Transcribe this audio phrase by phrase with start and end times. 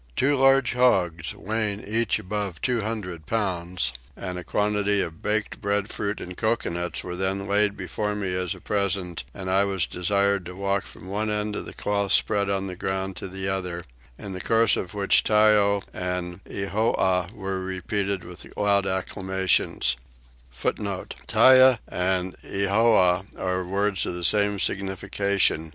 [0.15, 6.19] Two large hogs, weighing each above two hundred pounds, and a quantity of baked breadfruit
[6.19, 10.55] and coconuts were then laid before me as a present, and I was desired to
[10.55, 13.83] walk from one end of the cloth spread on the ground to the other,
[14.17, 19.97] in the course of which Tyo and Ehoah* were repeated with loud acclamations.